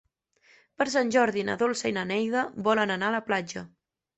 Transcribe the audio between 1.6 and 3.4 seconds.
Dolça i na Neida volen anar a la